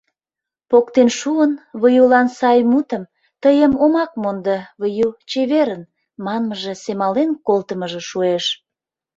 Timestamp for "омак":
3.83-4.11